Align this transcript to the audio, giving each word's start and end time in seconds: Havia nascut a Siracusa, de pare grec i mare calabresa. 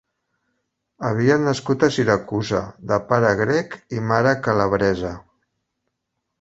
Havia 1.09 1.35
nascut 1.41 1.85
a 1.89 1.91
Siracusa, 1.97 2.63
de 2.93 2.99
pare 3.13 3.35
grec 3.45 3.79
i 4.01 4.05
mare 4.13 4.35
calabresa. 4.49 5.17